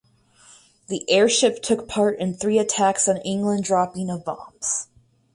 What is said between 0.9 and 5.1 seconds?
airship took part in three attacks on England dropping of bombs.